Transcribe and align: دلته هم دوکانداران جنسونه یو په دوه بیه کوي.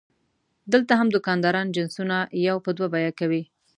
دلته 0.71 0.93
هم 0.99 1.07
دوکانداران 1.15 1.67
جنسونه 1.75 2.17
یو 2.47 2.57
په 2.65 2.69
دوه 2.77 2.87
بیه 2.93 3.11
کوي. 3.19 3.41